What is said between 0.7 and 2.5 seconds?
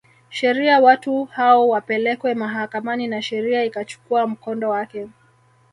watu hao wapelekwe